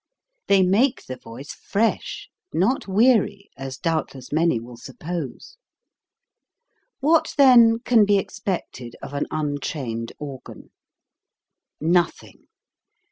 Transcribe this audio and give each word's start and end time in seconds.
They 0.47 0.63
make 0.63 1.05
the 1.05 1.17
voice 1.17 1.53
fresh, 1.53 2.27
not 2.51 2.87
weary, 2.87 3.51
as 3.55 3.77
doubtless 3.77 4.31
many 4.31 4.59
will 4.59 4.77
suppose. 4.77 5.57
What, 7.01 7.35
then, 7.37 7.77
can 7.85 8.05
be 8.05 8.17
expected 8.17 8.95
of 9.03 9.13
an 9.13 9.27
un 9.31 9.59
trained 9.61 10.11
organ? 10.17 10.71
Nothing 11.79 12.47